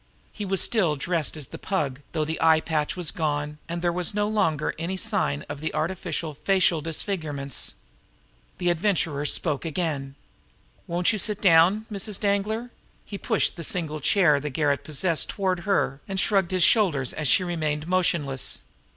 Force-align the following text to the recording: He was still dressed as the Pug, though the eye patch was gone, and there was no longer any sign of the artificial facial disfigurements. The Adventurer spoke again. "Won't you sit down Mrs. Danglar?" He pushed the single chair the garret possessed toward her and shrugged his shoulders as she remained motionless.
He 0.33 0.45
was 0.45 0.61
still 0.61 0.95
dressed 0.95 1.37
as 1.37 1.45
the 1.49 1.59
Pug, 1.59 1.99
though 2.13 2.25
the 2.25 2.41
eye 2.41 2.59
patch 2.59 2.95
was 2.95 3.11
gone, 3.11 3.59
and 3.69 3.83
there 3.83 3.91
was 3.93 4.15
no 4.15 4.27
longer 4.27 4.73
any 4.79 4.97
sign 4.97 5.43
of 5.47 5.61
the 5.61 5.71
artificial 5.75 6.33
facial 6.33 6.81
disfigurements. 6.81 7.75
The 8.57 8.71
Adventurer 8.71 9.27
spoke 9.27 9.63
again. 9.63 10.15
"Won't 10.87 11.13
you 11.13 11.19
sit 11.19 11.39
down 11.39 11.85
Mrs. 11.91 12.19
Danglar?" 12.19 12.71
He 13.05 13.19
pushed 13.19 13.55
the 13.57 13.63
single 13.63 13.99
chair 13.99 14.39
the 14.39 14.49
garret 14.49 14.83
possessed 14.83 15.29
toward 15.29 15.59
her 15.59 16.01
and 16.07 16.19
shrugged 16.19 16.49
his 16.49 16.63
shoulders 16.63 17.13
as 17.13 17.27
she 17.27 17.43
remained 17.43 17.85
motionless. 17.87 18.61